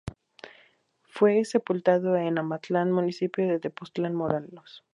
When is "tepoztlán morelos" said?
3.59-4.83